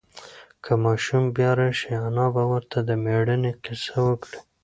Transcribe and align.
که 0.63 0.71
ماشوم 0.83 1.23
بیا 1.35 1.51
راشي، 1.59 1.93
انا 2.07 2.27
به 2.35 2.43
ورته 2.51 2.77
د 2.87 2.89
مېړانې 3.03 3.51
قصې 3.63 3.97
وکړي. 4.07 4.39